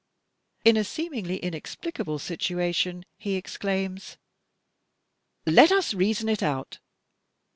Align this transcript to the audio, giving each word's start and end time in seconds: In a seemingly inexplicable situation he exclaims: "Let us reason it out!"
In 0.65 0.77
a 0.77 0.83
seemingly 0.83 1.37
inexplicable 1.37 2.17
situation 2.17 3.05
he 3.19 3.35
exclaims: 3.35 4.17
"Let 5.45 5.71
us 5.71 5.93
reason 5.93 6.27
it 6.27 6.41
out!" 6.41 6.79